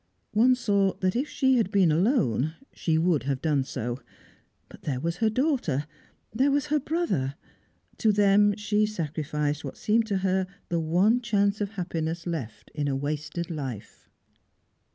[0.31, 3.99] One saw that, if she had been alone, she would have done so;
[4.67, 5.85] but there was her daughter,
[6.33, 7.35] there was her brother;
[7.99, 12.87] to them she sacrificed what seemed to her the one chance of happiness left in
[12.87, 14.09] a wasted life.